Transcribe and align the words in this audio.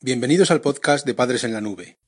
Bienvenidos 0.00 0.52
al 0.52 0.60
podcast 0.60 1.04
de 1.04 1.12
Padres 1.12 1.42
en 1.42 1.52
la 1.52 1.60
Nube. 1.60 1.98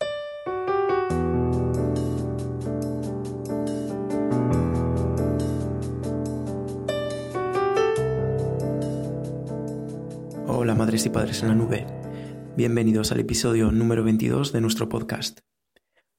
Hola 10.46 10.76
madres 10.76 11.04
y 11.04 11.08
padres 11.08 11.42
en 11.42 11.48
la 11.48 11.56
nube. 11.56 11.84
Bienvenidos 12.56 13.10
al 13.10 13.18
episodio 13.18 13.72
número 13.72 14.04
22 14.04 14.52
de 14.52 14.60
nuestro 14.60 14.88
podcast. 14.88 15.40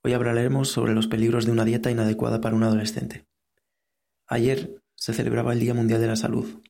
Hoy 0.03 0.11
hablaremos 0.11 0.67
sobre 0.67 0.93
los 0.93 1.07
peligros 1.07 1.45
de 1.45 1.53
una 1.53 1.63
dieta 1.63 1.89
inadecuada 1.89 2.41
para 2.41 2.57
un 2.57 2.63
adolescente. 2.63 3.29
Ayer 4.27 4.75
se 4.95 5.13
celebraba 5.13 5.53
el 5.53 5.61
Día 5.61 5.73
Mundial 5.73 6.01
de 6.01 6.07
la 6.07 6.17
Salud. 6.17 6.61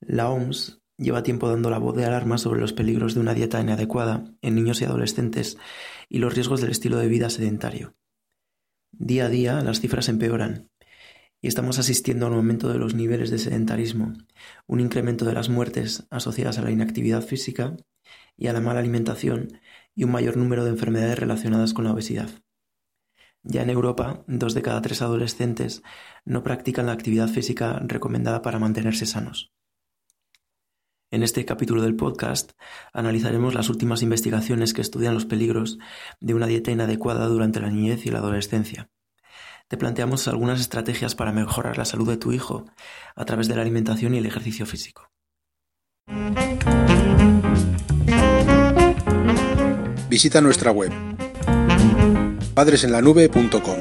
La 0.00 0.30
OMS 0.30 0.80
lleva 0.98 1.22
tiempo 1.22 1.48
dando 1.48 1.70
la 1.70 1.78
voz 1.78 1.96
de 1.96 2.04
alarma 2.04 2.38
sobre 2.38 2.60
los 2.60 2.72
peligros 2.72 3.14
de 3.14 3.20
una 3.20 3.34
dieta 3.34 3.60
inadecuada 3.60 4.24
en 4.42 4.54
niños 4.54 4.80
y 4.80 4.84
adolescentes 4.84 5.58
y 6.08 6.18
los 6.18 6.34
riesgos 6.34 6.60
del 6.60 6.70
estilo 6.70 6.98
de 6.98 7.08
vida 7.08 7.30
sedentario. 7.30 7.94
Día 8.92 9.26
a 9.26 9.28
día 9.28 9.60
las 9.60 9.80
cifras 9.80 10.08
empeoran 10.08 10.70
y 11.42 11.48
estamos 11.48 11.78
asistiendo 11.78 12.26
a 12.26 12.30
un 12.30 12.36
aumento 12.36 12.72
de 12.72 12.78
los 12.78 12.94
niveles 12.94 13.30
de 13.30 13.38
sedentarismo, 13.38 14.14
un 14.66 14.80
incremento 14.80 15.24
de 15.24 15.34
las 15.34 15.48
muertes 15.48 16.06
asociadas 16.10 16.58
a 16.58 16.62
la 16.62 16.70
inactividad 16.70 17.22
física 17.22 17.76
y 18.36 18.46
a 18.46 18.52
la 18.52 18.60
mala 18.60 18.80
alimentación 18.80 19.60
y 19.94 20.04
un 20.04 20.12
mayor 20.12 20.36
número 20.36 20.64
de 20.64 20.70
enfermedades 20.70 21.18
relacionadas 21.18 21.74
con 21.74 21.84
la 21.84 21.92
obesidad. 21.92 22.30
Ya 23.42 23.62
en 23.62 23.70
Europa, 23.70 24.24
dos 24.26 24.54
de 24.54 24.62
cada 24.62 24.82
tres 24.82 25.02
adolescentes 25.02 25.82
no 26.24 26.42
practican 26.42 26.86
la 26.86 26.92
actividad 26.92 27.28
física 27.28 27.80
recomendada 27.84 28.42
para 28.42 28.58
mantenerse 28.58 29.06
sanos. 29.06 29.55
En 31.16 31.22
este 31.22 31.46
capítulo 31.46 31.80
del 31.80 31.96
podcast 31.96 32.52
analizaremos 32.92 33.54
las 33.54 33.70
últimas 33.70 34.02
investigaciones 34.02 34.74
que 34.74 34.82
estudian 34.82 35.14
los 35.14 35.24
peligros 35.24 35.78
de 36.20 36.34
una 36.34 36.46
dieta 36.46 36.70
inadecuada 36.70 37.24
durante 37.26 37.58
la 37.58 37.70
niñez 37.70 38.04
y 38.04 38.10
la 38.10 38.18
adolescencia. 38.18 38.90
Te 39.66 39.78
planteamos 39.78 40.28
algunas 40.28 40.60
estrategias 40.60 41.14
para 41.14 41.32
mejorar 41.32 41.78
la 41.78 41.86
salud 41.86 42.06
de 42.06 42.18
tu 42.18 42.32
hijo 42.32 42.66
a 43.14 43.24
través 43.24 43.48
de 43.48 43.56
la 43.56 43.62
alimentación 43.62 44.14
y 44.14 44.18
el 44.18 44.26
ejercicio 44.26 44.66
físico. 44.66 45.10
Visita 50.10 50.42
nuestra 50.42 50.70
web 50.70 50.92
padresenlanube.com. 52.52 53.78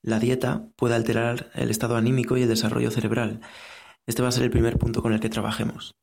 La 0.00 0.20
dieta 0.20 0.68
puede 0.76 0.94
alterar 0.94 1.50
el 1.54 1.68
estado 1.68 1.96
anímico 1.96 2.38
y 2.38 2.42
el 2.44 2.48
desarrollo 2.48 2.90
cerebral, 2.90 3.40
este 4.06 4.22
va 4.22 4.28
a 4.28 4.32
ser 4.32 4.44
el 4.44 4.50
primer 4.50 4.78
punto 4.78 5.02
con 5.02 5.12
el 5.12 5.20
que 5.20 5.28
trabajemos. 5.28 5.96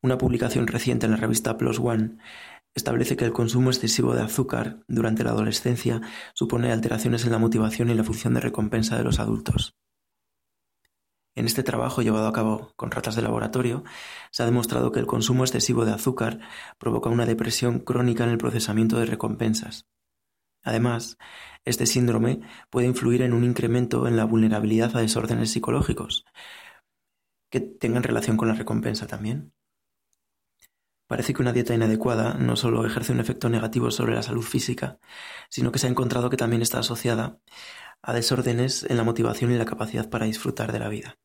Una 0.00 0.18
publicación 0.18 0.66
reciente 0.66 1.06
en 1.06 1.12
la 1.12 1.18
revista 1.18 1.56
Plus 1.56 1.78
One 1.78 2.18
establece 2.74 3.16
que 3.16 3.24
el 3.24 3.32
consumo 3.32 3.70
excesivo 3.70 4.14
de 4.14 4.22
azúcar 4.22 4.80
durante 4.88 5.24
la 5.24 5.30
adolescencia 5.30 6.00
supone 6.34 6.72
alteraciones 6.72 7.24
en 7.24 7.32
la 7.32 7.38
motivación 7.38 7.90
y 7.90 7.94
la 7.94 8.04
función 8.04 8.34
de 8.34 8.40
recompensa 8.40 8.96
de 8.96 9.04
los 9.04 9.20
adultos. 9.20 9.76
En 11.34 11.46
este 11.46 11.62
trabajo 11.62 12.02
llevado 12.02 12.26
a 12.26 12.32
cabo 12.32 12.72
con 12.76 12.90
ratas 12.90 13.16
de 13.16 13.22
laboratorio, 13.22 13.84
se 14.30 14.42
ha 14.42 14.46
demostrado 14.46 14.92
que 14.92 15.00
el 15.00 15.06
consumo 15.06 15.44
excesivo 15.44 15.84
de 15.84 15.92
azúcar 15.92 16.40
provoca 16.78 17.08
una 17.08 17.24
depresión 17.24 17.78
crónica 17.80 18.24
en 18.24 18.30
el 18.30 18.38
procesamiento 18.38 18.98
de 18.98 19.06
recompensas. 19.06 19.86
Además, 20.62 21.16
este 21.64 21.86
síndrome 21.86 22.40
puede 22.70 22.86
influir 22.86 23.22
en 23.22 23.32
un 23.32 23.44
incremento 23.44 24.06
en 24.06 24.16
la 24.16 24.24
vulnerabilidad 24.24 24.94
a 24.96 25.00
desórdenes 25.00 25.50
psicológicos, 25.50 26.24
que 27.52 27.60
tengan 27.60 28.02
relación 28.02 28.38
con 28.38 28.48
la 28.48 28.54
recompensa 28.54 29.06
también. 29.06 29.52
Parece 31.06 31.34
que 31.34 31.42
una 31.42 31.52
dieta 31.52 31.74
inadecuada 31.74 32.34
no 32.34 32.56
solo 32.56 32.86
ejerce 32.86 33.12
un 33.12 33.20
efecto 33.20 33.50
negativo 33.50 33.90
sobre 33.90 34.14
la 34.14 34.22
salud 34.22 34.42
física, 34.42 34.98
sino 35.50 35.70
que 35.70 35.78
se 35.78 35.86
ha 35.86 35.90
encontrado 35.90 36.30
que 36.30 36.38
también 36.38 36.62
está 36.62 36.78
asociada 36.78 37.38
a 38.00 38.14
desórdenes 38.14 38.84
en 38.84 38.96
la 38.96 39.04
motivación 39.04 39.52
y 39.52 39.58
la 39.58 39.66
capacidad 39.66 40.08
para 40.08 40.24
disfrutar 40.24 40.72
de 40.72 40.78
la 40.78 40.88
vida. 40.88 41.18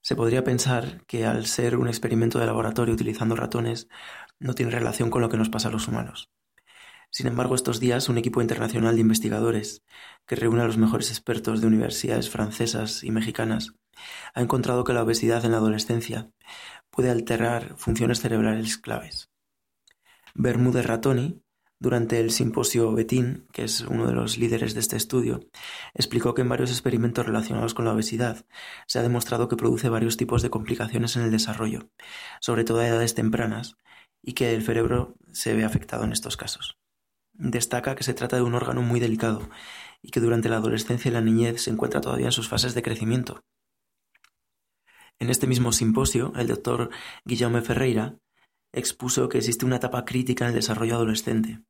Se 0.00 0.14
podría 0.14 0.44
pensar 0.44 1.04
que 1.06 1.26
al 1.26 1.46
ser 1.46 1.76
un 1.76 1.88
experimento 1.88 2.38
de 2.38 2.46
laboratorio 2.46 2.94
utilizando 2.94 3.34
ratones, 3.34 3.88
no 4.38 4.54
tiene 4.54 4.70
relación 4.70 5.10
con 5.10 5.22
lo 5.22 5.28
que 5.28 5.38
nos 5.38 5.48
pasa 5.48 5.70
a 5.70 5.72
los 5.72 5.88
humanos. 5.88 6.30
Sin 7.10 7.26
embargo, 7.26 7.56
estos 7.56 7.80
días 7.80 8.08
un 8.08 8.18
equipo 8.18 8.40
internacional 8.42 8.94
de 8.94 9.00
investigadores, 9.00 9.82
que 10.24 10.36
reúne 10.36 10.62
a 10.62 10.66
los 10.66 10.78
mejores 10.78 11.10
expertos 11.10 11.60
de 11.60 11.66
universidades 11.66 12.30
francesas 12.30 13.02
y 13.02 13.10
mexicanas, 13.10 13.74
ha 14.34 14.40
encontrado 14.40 14.84
que 14.84 14.92
la 14.92 15.02
obesidad 15.02 15.44
en 15.44 15.52
la 15.52 15.58
adolescencia 15.58 16.30
puede 16.90 17.10
alterar 17.10 17.74
funciones 17.76 18.20
cerebrales 18.20 18.78
claves. 18.78 19.30
Bermúdez 20.34 20.86
Ratoni, 20.86 21.42
durante 21.78 22.18
el 22.18 22.30
simposio 22.30 22.92
Betín, 22.92 23.46
que 23.52 23.64
es 23.64 23.82
uno 23.82 24.06
de 24.06 24.14
los 24.14 24.38
líderes 24.38 24.74
de 24.74 24.80
este 24.80 24.96
estudio, 24.96 25.40
explicó 25.92 26.34
que 26.34 26.42
en 26.42 26.48
varios 26.48 26.70
experimentos 26.70 27.26
relacionados 27.26 27.74
con 27.74 27.84
la 27.84 27.92
obesidad 27.92 28.46
se 28.86 28.98
ha 28.98 29.02
demostrado 29.02 29.48
que 29.48 29.56
produce 29.56 29.88
varios 29.88 30.16
tipos 30.16 30.42
de 30.42 30.50
complicaciones 30.50 31.16
en 31.16 31.22
el 31.22 31.30
desarrollo, 31.30 31.90
sobre 32.40 32.64
todo 32.64 32.80
a 32.80 32.86
edades 32.86 33.14
tempranas, 33.14 33.76
y 34.22 34.32
que 34.32 34.54
el 34.54 34.64
cerebro 34.64 35.16
se 35.32 35.54
ve 35.54 35.64
afectado 35.64 36.04
en 36.04 36.12
estos 36.12 36.36
casos. 36.36 36.78
Destaca 37.34 37.94
que 37.96 38.04
se 38.04 38.14
trata 38.14 38.36
de 38.36 38.42
un 38.42 38.54
órgano 38.54 38.80
muy 38.80 39.00
delicado 39.00 39.48
y 40.00 40.10
que 40.10 40.20
durante 40.20 40.48
la 40.48 40.56
adolescencia 40.56 41.10
y 41.10 41.12
la 41.12 41.20
niñez 41.20 41.62
se 41.62 41.70
encuentra 41.70 42.00
todavía 42.00 42.26
en 42.26 42.32
sus 42.32 42.48
fases 42.48 42.74
de 42.74 42.82
crecimiento, 42.82 43.44
en 45.20 45.30
este 45.30 45.46
mismo 45.46 45.72
simposio, 45.72 46.32
el 46.36 46.48
doctor 46.48 46.90
Guillaume 47.24 47.62
Ferreira 47.62 48.16
expuso 48.72 49.28
que 49.28 49.38
existe 49.38 49.64
una 49.64 49.76
etapa 49.76 50.04
crítica 50.04 50.44
en 50.44 50.50
el 50.50 50.56
desarrollo 50.56 50.96
adolescente. 50.96 51.60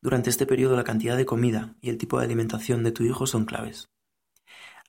Durante 0.00 0.30
este 0.30 0.46
periodo 0.46 0.76
la 0.76 0.84
cantidad 0.84 1.16
de 1.16 1.26
comida 1.26 1.76
y 1.80 1.90
el 1.90 1.98
tipo 1.98 2.18
de 2.18 2.24
alimentación 2.24 2.82
de 2.84 2.92
tu 2.92 3.04
hijo 3.04 3.26
son 3.26 3.44
claves. 3.44 3.90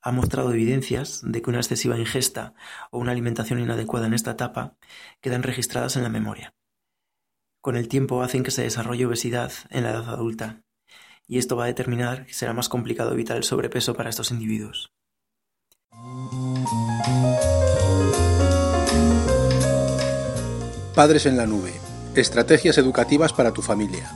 Ha 0.01 0.11
mostrado 0.11 0.53
evidencias 0.53 1.21
de 1.23 1.41
que 1.41 1.49
una 1.49 1.59
excesiva 1.59 1.99
ingesta 1.99 2.53
o 2.91 2.99
una 2.99 3.11
alimentación 3.11 3.59
inadecuada 3.59 4.07
en 4.07 4.13
esta 4.13 4.31
etapa 4.31 4.77
quedan 5.19 5.43
registradas 5.43 5.97
en 5.97 6.03
la 6.03 6.09
memoria. 6.09 6.53
Con 7.61 7.75
el 7.75 7.89
tiempo 7.89 8.23
hacen 8.23 8.43
que 8.43 8.51
se 8.51 8.63
desarrolle 8.63 9.05
obesidad 9.05 9.51
en 9.69 9.83
la 9.83 9.89
edad 9.89 10.09
adulta, 10.09 10.63
y 11.27 11.37
esto 11.37 11.57
va 11.57 11.66
a 11.66 11.67
determinar 11.67 12.25
que 12.25 12.33
será 12.33 12.53
más 12.53 12.69
complicado 12.69 13.11
evitar 13.11 13.35
el 13.35 13.43
sobrepeso 13.43 13.93
para 13.93 14.09
estos 14.09 14.31
individuos. 14.31 14.93
Padres 20.99 21.25
en 21.27 21.37
la 21.37 21.47
Nube. 21.47 21.71
Estrategias 22.13 22.77
educativas 22.77 23.31
para 23.31 23.53
tu 23.53 23.61
familia. 23.61 24.11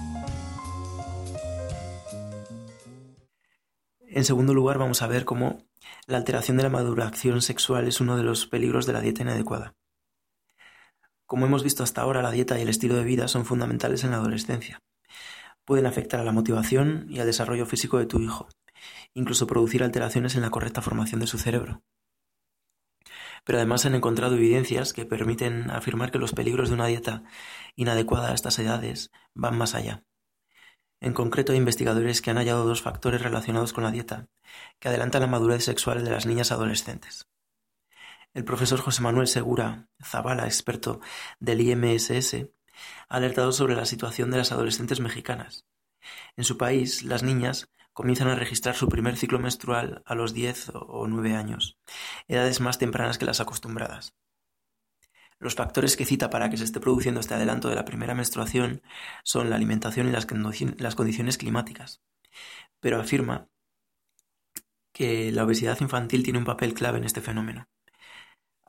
En 4.06 4.26
segundo 4.26 4.54
lugar, 4.54 4.80
vamos 4.80 5.02
a 5.02 5.08
ver 5.08 5.24
cómo 5.24 5.64
la 6.08 6.18
alteración 6.18 6.58
de 6.58 6.64
la 6.64 6.70
maduración 6.70 7.42
sexual 7.42 7.88
es 7.88 8.02
uno 8.02 8.18
de 8.18 8.24
los 8.24 8.48
peligros 8.48 8.86
de 8.86 8.92
la 8.92 9.00
dieta 9.00 9.22
inadecuada. 9.22 9.76
Como 11.26 11.46
hemos 11.46 11.64
visto 11.64 11.84
hasta 11.84 12.02
ahora, 12.02 12.22
la 12.22 12.32
dieta 12.32 12.60
y 12.60 12.64
el 12.64 12.68
estilo 12.68 12.96
de 12.96 13.06
vida 13.06 13.30
son 13.30 13.46
fundamentales 13.46 14.04
en 14.04 14.12
la 14.12 14.18
adolescencia. 14.18 14.82
Pueden 15.64 15.86
afectar 15.86 16.20
a 16.20 16.26
la 16.26 16.34
motivación 16.34 17.06
y 17.08 17.22
al 17.22 17.28
desarrollo 17.28 17.66
físico 17.66 17.98
de 17.98 18.08
tu 18.08 18.20
hijo, 18.20 18.50
incluso 19.14 19.48
producir 19.48 19.84
alteraciones 19.84 20.36
en 20.36 20.42
la 20.42 20.50
correcta 20.50 20.82
formación 20.82 21.22
de 21.22 21.28
su 21.28 21.38
cerebro 21.38 21.82
pero 23.44 23.58
además 23.58 23.86
han 23.86 23.96
encontrado 23.96 24.36
evidencias 24.36 24.94
que 24.94 25.06
permiten 25.06 25.70
afirmar 25.72 26.12
que 26.12 26.20
los 26.20 26.34
peligros 26.34 26.70
de 26.70 26.76
una 26.76 26.88
dieta 26.88 27.24
inadecuada 27.76 28.32
a 28.32 28.34
estas 28.34 28.58
edades 28.60 29.12
van 29.34 29.58
más 29.58 29.76
allá. 29.76 30.04
En 31.02 31.14
concreto, 31.14 31.52
hay 31.52 31.58
investigadores 31.58 32.22
que 32.22 32.32
han 32.32 32.38
hallado 32.38 32.66
dos 32.66 32.82
factores 32.82 33.22
relacionados 33.22 33.74
con 33.74 33.84
la 33.84 33.92
dieta 33.92 34.30
que 34.80 34.88
adelantan 34.88 35.22
la 35.22 35.28
madurez 35.28 35.64
sexual 35.64 36.04
de 36.04 36.12
las 36.12 36.26
niñas 36.26 36.52
adolescentes. 36.52 37.28
El 38.34 38.46
profesor 38.46 38.80
José 38.80 39.02
Manuel 39.02 39.28
Segura 39.28 39.90
Zavala, 40.02 40.46
experto 40.46 41.02
del 41.40 41.62
IMSS, 41.62 42.48
ha 43.10 43.16
alertado 43.18 43.52
sobre 43.52 43.76
la 43.76 43.86
situación 43.86 44.32
de 44.32 44.38
las 44.38 44.52
adolescentes 44.52 45.02
mexicanas. 45.02 45.66
En 46.38 46.44
su 46.44 46.58
país, 46.58 47.04
las 47.04 47.22
niñas 47.22 47.70
comienzan 47.94 48.28
a 48.28 48.36
registrar 48.36 48.76
su 48.76 48.90
primer 48.90 49.18
ciclo 49.18 49.40
menstrual 49.40 50.02
a 50.06 50.16
los 50.16 50.34
10 50.34 50.72
o 50.74 51.08
9 51.08 51.36
años, 51.36 51.78
edades 52.28 52.60
más 52.60 52.80
tempranas 52.80 53.18
que 53.18 53.26
las 53.26 53.40
acostumbradas. 53.40 54.16
Los 55.40 55.56
factores 55.56 55.98
que 55.98 56.06
cita 56.06 56.30
para 56.30 56.50
que 56.50 56.58
se 56.58 56.64
esté 56.64 56.80
produciendo 56.80 57.20
este 57.20 57.34
adelanto 57.34 57.68
de 57.68 57.76
la 57.76 57.86
primera 57.86 58.16
menstruación 58.16 58.82
son 59.24 59.50
la 59.50 59.58
alimentación 59.58 60.08
y 60.08 60.12
las, 60.12 60.96
condiciones 60.96 61.38
climáticas, 61.38 62.02
pero 62.80 63.00
afirma 63.00 63.50
que 64.94 65.32
la 65.32 65.44
obesidad 65.44 65.82
infantil 65.82 66.24
tiene 66.24 66.40
un 66.40 66.46
papel 66.46 66.74
clave 66.74 67.00
en 67.00 67.04
este 67.04 67.20
fenómeno. 67.20 67.68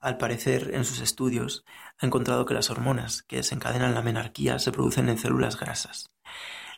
Al 0.00 0.18
parecer, 0.18 0.72
en 0.74 0.84
sus 0.84 1.00
estudios, 1.00 1.64
ha 1.98 2.06
encontrado 2.06 2.44
que 2.44 2.54
las 2.54 2.70
hormonas 2.70 3.22
que 3.22 3.36
desencadenan 3.36 3.94
la 3.94 4.02
menarquía 4.02 4.58
se 4.58 4.72
producen 4.72 5.08
en 5.08 5.18
células 5.18 5.58
grasas. 5.58 6.10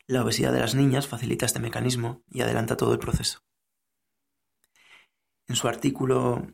La 0.09 0.23
obesidad 0.23 0.53
de 0.53 0.61
las 0.61 0.73
niñas 0.73 1.05
facilita 1.05 1.45
este 1.45 1.59
mecanismo 1.59 2.23
y 2.29 2.39
adelanta 2.39 2.77
todo 2.77 2.93
el 2.93 2.99
proceso. 2.99 3.43
En 5.47 5.57
su 5.57 5.67
artículo 5.67 6.47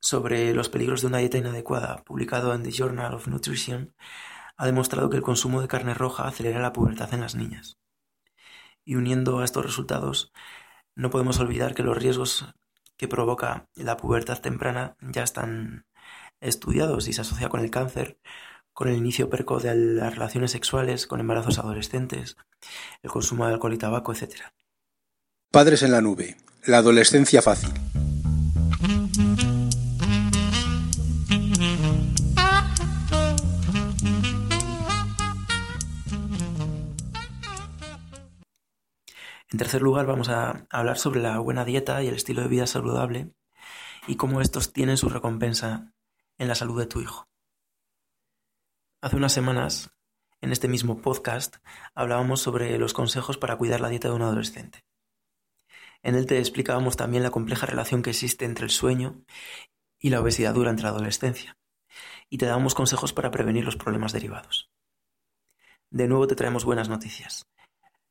sobre 0.00 0.52
los 0.52 0.68
peligros 0.68 1.02
de 1.02 1.06
una 1.06 1.18
dieta 1.18 1.38
inadecuada, 1.38 2.02
publicado 2.02 2.52
en 2.52 2.64
The 2.64 2.72
Journal 2.72 3.14
of 3.14 3.28
Nutrition, 3.28 3.94
ha 4.56 4.66
demostrado 4.66 5.08
que 5.08 5.16
el 5.18 5.22
consumo 5.22 5.60
de 5.60 5.68
carne 5.68 5.94
roja 5.94 6.26
acelera 6.26 6.60
la 6.60 6.72
pubertad 6.72 7.14
en 7.14 7.20
las 7.20 7.36
niñas. 7.36 7.78
Y 8.84 8.96
uniendo 8.96 9.38
a 9.38 9.44
estos 9.44 9.64
resultados, 9.64 10.32
no 10.96 11.08
podemos 11.08 11.38
olvidar 11.38 11.76
que 11.76 11.84
los 11.84 11.96
riesgos 11.96 12.54
que 12.96 13.06
provoca 13.06 13.68
la 13.76 13.96
pubertad 13.96 14.40
temprana 14.40 14.96
ya 15.00 15.22
están 15.22 15.86
estudiados 16.40 17.06
y 17.06 17.12
se 17.12 17.20
asocia 17.20 17.48
con 17.50 17.60
el 17.60 17.70
cáncer, 17.70 18.18
con 18.76 18.88
el 18.88 18.96
inicio 18.98 19.30
precoz 19.30 19.62
de 19.62 19.74
las 19.74 20.12
relaciones 20.12 20.50
sexuales, 20.50 21.06
con 21.06 21.18
embarazos 21.18 21.58
adolescentes, 21.58 22.36
el 23.02 23.10
consumo 23.10 23.46
de 23.46 23.54
alcohol 23.54 23.72
y 23.72 23.78
tabaco, 23.78 24.12
etc. 24.12 24.34
Padres 25.50 25.82
en 25.82 25.92
la 25.92 26.02
nube, 26.02 26.36
la 26.66 26.76
adolescencia 26.76 27.40
fácil. 27.40 27.70
En 39.50 39.58
tercer 39.58 39.80
lugar, 39.80 40.04
vamos 40.04 40.28
a 40.28 40.66
hablar 40.68 40.98
sobre 40.98 41.22
la 41.22 41.38
buena 41.38 41.64
dieta 41.64 42.02
y 42.02 42.08
el 42.08 42.14
estilo 42.14 42.42
de 42.42 42.48
vida 42.48 42.66
saludable 42.66 43.32
y 44.06 44.16
cómo 44.16 44.42
estos 44.42 44.74
tienen 44.74 44.98
su 44.98 45.08
recompensa 45.08 45.94
en 46.36 46.48
la 46.48 46.54
salud 46.54 46.78
de 46.78 46.84
tu 46.84 47.00
hijo. 47.00 47.26
Hace 49.02 49.16
unas 49.16 49.34
semanas, 49.34 49.90
en 50.40 50.52
este 50.52 50.68
mismo 50.68 51.02
podcast, 51.02 51.56
hablábamos 51.94 52.40
sobre 52.40 52.78
los 52.78 52.94
consejos 52.94 53.36
para 53.36 53.56
cuidar 53.56 53.80
la 53.80 53.90
dieta 53.90 54.08
de 54.08 54.14
un 54.14 54.22
adolescente. 54.22 54.86
En 56.02 56.14
él 56.14 56.24
te 56.24 56.38
explicábamos 56.38 56.96
también 56.96 57.22
la 57.22 57.30
compleja 57.30 57.66
relación 57.66 58.02
que 58.02 58.10
existe 58.10 58.46
entre 58.46 58.64
el 58.64 58.70
sueño 58.70 59.22
y 60.00 60.08
la 60.08 60.22
obesidad 60.22 60.54
durante 60.54 60.82
la 60.82 60.88
adolescencia, 60.88 61.58
y 62.30 62.38
te 62.38 62.46
dábamos 62.46 62.74
consejos 62.74 63.12
para 63.12 63.30
prevenir 63.30 63.66
los 63.66 63.76
problemas 63.76 64.14
derivados. 64.14 64.70
De 65.90 66.08
nuevo 66.08 66.26
te 66.26 66.34
traemos 66.34 66.64
buenas 66.64 66.88
noticias. 66.88 67.46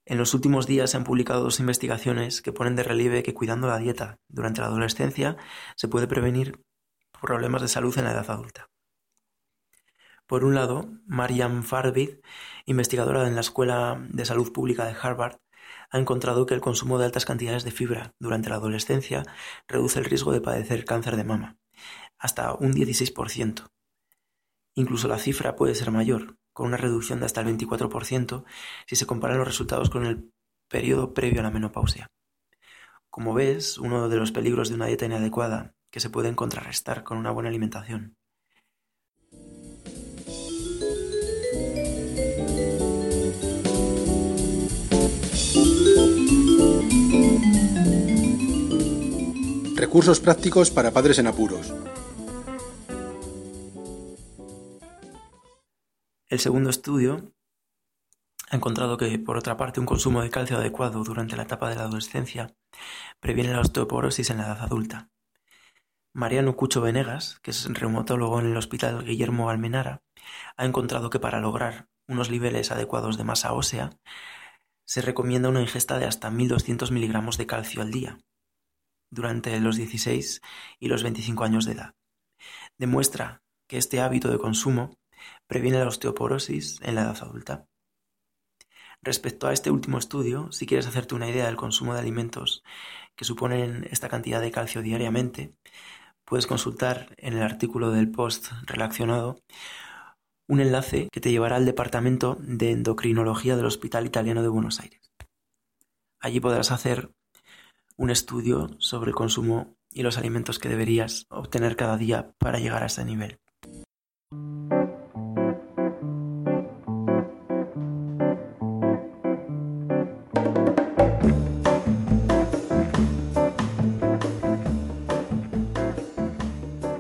En 0.06 0.20
los 0.20 0.36
últimos 0.36 0.68
días 0.68 0.92
se 0.92 0.98
han 0.98 1.04
publicado 1.04 1.42
dos 1.44 1.60
investigaciones 1.60 2.44
que 2.44 2.54
ponen 2.54 2.76
de 2.76 2.84
relieve 2.84 3.24
que 3.24 3.34
cuidando 3.34 3.68
la 3.68 3.80
dieta 3.80 4.20
durante 4.30 4.62
la 4.62 4.68
adolescencia 4.68 5.36
se 5.76 5.88
puede 5.88 6.08
prevenir 6.08 6.62
problemas 7.20 7.64
de 7.64 7.70
salud 7.70 7.98
en 7.98 8.04
la 8.04 8.12
edad 8.12 8.30
adulta. 8.30 8.68
Por 10.28 10.44
un 10.44 10.56
lado, 10.56 10.90
Mariam 11.06 11.62
Farvid, 11.62 12.18
investigadora 12.66 13.28
en 13.28 13.36
la 13.36 13.42
Escuela 13.42 14.04
de 14.10 14.26
Salud 14.26 14.52
Pública 14.52 14.86
de 14.86 14.96
Harvard, 15.00 15.38
ha 15.92 16.00
encontrado 16.00 16.46
que 16.46 16.56
el 16.56 16.62
consumo 16.62 16.98
de 16.98 17.06
altas 17.06 17.26
cantidades 17.26 17.64
de 17.64 17.72
fibra 17.72 18.16
durante 18.20 18.50
la 18.50 18.56
adolescencia 18.56 19.24
reduce 19.68 20.00
el 20.00 20.06
riesgo 20.06 20.32
de 20.32 20.42
padecer 20.42 20.84
cáncer 20.84 21.16
de 21.16 21.24
mama, 21.24 21.58
hasta 22.18 22.54
un 22.54 22.74
16%. 22.74 23.68
Incluso 24.74 25.08
la 25.08 25.20
cifra 25.20 25.56
puede 25.56 25.76
ser 25.76 25.92
mayor, 25.92 26.38
con 26.54 26.68
una 26.68 26.78
reducción 26.78 27.20
de 27.20 27.28
hasta 27.28 27.42
el 27.42 27.48
24% 27.48 28.46
si 28.88 28.96
se 28.96 29.06
comparan 29.06 29.38
los 29.38 29.48
resultados 29.48 29.90
con 29.90 30.06
el 30.06 30.32
periodo 30.68 31.14
previo 31.14 31.42
a 31.42 31.44
la 31.44 31.52
menopausia. 31.52 32.08
Como 33.12 33.34
ves, 33.34 33.78
uno 33.78 34.10
de 34.10 34.18
los 34.18 34.32
peligros 34.32 34.70
de 34.70 34.76
una 34.76 34.88
dieta 34.88 35.06
inadecuada 35.06 35.76
que 35.92 36.00
se 36.00 36.10
pueden 36.10 36.36
contrarrestar 36.36 37.04
con 37.04 37.18
una 37.18 37.32
buena 37.32 37.50
alimentación. 37.50 38.18
Recursos 49.96 50.20
prácticos 50.20 50.72
para 50.72 50.92
padres 50.92 51.20
en 51.20 51.28
apuros. 51.28 51.74
El 56.28 56.40
segundo 56.42 56.70
estudio 56.70 57.32
ha 58.50 58.58
encontrado 58.58 58.98
que, 58.98 59.18
por 59.20 59.38
otra 59.38 59.56
parte, 59.56 59.80
un 59.80 59.86
consumo 59.86 60.22
de 60.22 60.30
calcio 60.30 60.58
adecuado 60.58 61.02
durante 61.06 61.38
la 61.38 61.44
etapa 61.44 61.70
de 61.70 61.78
la 61.78 61.84
adolescencia 61.84 62.54
previene 63.22 63.54
la 63.54 63.62
osteoporosis 63.62 64.32
en 64.32 64.40
la 64.40 64.48
edad 64.48 64.64
adulta. 64.64 65.12
Mariano 66.12 66.58
Cucho 66.58 66.82
Venegas, 66.82 67.40
que 67.42 67.52
es 67.52 67.66
reumatólogo 67.66 68.42
en 68.42 68.48
el 68.48 68.58
Hospital 68.58 69.06
Guillermo 69.06 69.50
Almenara, 69.50 70.04
ha 70.58 70.66
encontrado 70.66 71.10
que 71.10 71.22
para 71.22 71.40
lograr 71.40 71.88
unos 72.10 72.30
niveles 72.30 72.70
adecuados 72.70 73.18
de 73.18 73.24
masa 73.24 73.54
ósea 73.54 73.92
se 74.84 75.02
recomienda 75.02 75.48
una 75.48 75.62
ingesta 75.62 75.98
de 76.00 76.06
hasta 76.06 76.32
1.200 76.32 76.92
miligramos 76.92 77.38
de 77.38 77.46
calcio 77.46 77.82
al 77.82 77.92
día 77.92 78.20
durante 79.16 79.60
los 79.60 79.78
16 79.78 80.42
y 80.80 80.88
los 80.88 81.02
25 81.02 81.44
años 81.44 81.66
de 81.66 81.72
edad. 81.72 81.96
Demuestra 82.78 83.42
que 83.68 83.78
este 83.78 84.00
hábito 84.02 84.30
de 84.30 84.38
consumo 84.38 84.92
Previene 85.48 85.80
la 85.80 85.88
osteoporosis 85.88 86.80
en 86.82 86.96
la 86.96 87.02
edad 87.04 87.18
adulta. 87.22 87.68
Respecto 89.02 89.48
a 89.48 89.54
este 89.54 89.70
último 89.70 90.00
estudio, 90.00 90.52
si 90.52 90.66
quieres 90.66 90.88
hacerte 90.88 91.16
una 91.16 91.30
idea 91.30 91.46
del 91.46 91.56
consumo 91.56 91.94
de 91.94 92.00
alimentos 92.00 92.64
que 93.16 93.26
suponen 93.26 93.88
esta 93.92 94.10
cantidad 94.10 94.42
de 94.42 94.52
calcio 94.52 94.82
diariamente, 94.82 95.54
puedes 96.26 96.48
consultar 96.48 97.14
en 97.18 97.34
el 97.34 97.44
artículo 97.44 97.92
del 97.92 98.10
post 98.10 98.48
relacionado 98.64 99.40
un 100.48 100.60
enlace 100.60 101.10
que 101.12 101.22
te 101.22 101.32
llevará 101.32 101.56
al 101.56 101.66
Departamento 101.66 102.38
de 102.40 102.72
Endocrinología 102.72 103.56
del 103.56 103.66
Hospital 103.66 104.06
Italiano 104.06 104.42
de 104.42 104.48
Buenos 104.48 104.80
Aires. 104.80 105.12
Allí 106.20 106.40
podrás 106.40 106.72
hacer 106.72 107.12
un 107.98 108.10
estudio 108.10 108.70
sobre 108.80 109.10
el 109.10 109.16
consumo 109.16 109.76
y 109.90 110.04
los 110.04 110.18
alimentos 110.18 110.60
que 110.60 110.70
deberías 110.70 111.26
obtener 111.30 111.76
cada 111.76 111.98
día 111.98 112.34
para 112.38 112.60
llegar 112.60 112.84
a 112.84 112.88
ese 112.88 113.06
nivel. 113.06 113.40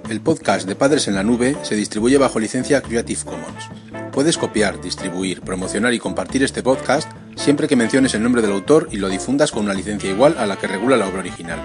El 0.09 0.21
podcast 0.21 0.67
de 0.67 0.75
Padres 0.75 1.07
en 1.07 1.15
la 1.15 1.23
Nube 1.23 1.57
se 1.63 1.75
distribuye 1.75 2.17
bajo 2.17 2.39
licencia 2.39 2.81
Creative 2.81 3.21
Commons. 3.25 3.69
Puedes 4.13 4.37
copiar, 4.37 4.79
distribuir, 4.81 5.41
promocionar 5.41 5.93
y 5.93 5.99
compartir 5.99 6.41
este 6.41 6.63
podcast 6.63 7.11
siempre 7.35 7.67
que 7.67 7.75
menciones 7.75 8.13
el 8.13 8.23
nombre 8.23 8.41
del 8.41 8.51
autor 8.51 8.87
y 8.91 8.97
lo 8.97 9.09
difundas 9.09 9.51
con 9.51 9.65
una 9.65 9.73
licencia 9.73 10.09
igual 10.09 10.35
a 10.37 10.45
la 10.45 10.57
que 10.57 10.67
regula 10.67 10.97
la 10.97 11.07
obra 11.07 11.19
original. 11.19 11.59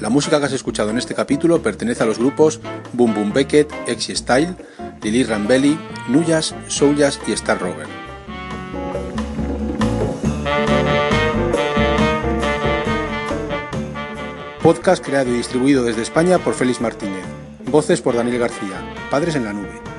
La 0.00 0.10
música 0.10 0.38
que 0.38 0.46
has 0.46 0.52
escuchado 0.52 0.90
en 0.90 0.98
este 0.98 1.14
capítulo 1.14 1.62
pertenece 1.62 2.02
a 2.02 2.06
los 2.06 2.18
grupos 2.18 2.60
Boom 2.92 3.14
Boom 3.14 3.32
Beckett, 3.32 3.72
Exy 3.86 4.14
Style, 4.14 4.54
Lili 5.02 5.24
Rambelli, 5.24 5.78
Nuyas, 6.08 6.54
Souljas 6.68 7.18
y 7.26 7.32
Star 7.32 7.58
Rover. 7.58 7.86
Podcast 14.62 15.04
creado 15.04 15.30
y 15.30 15.36
distribuido 15.36 15.84
desde 15.84 16.02
España 16.02 16.38
por 16.38 16.54
Félix 16.54 16.80
Martínez. 16.80 17.33
Voces 17.74 18.00
por 18.00 18.14
Daniel 18.14 18.38
García. 18.38 18.94
Padres 19.10 19.34
en 19.34 19.46
la 19.46 19.52
nube. 19.52 19.93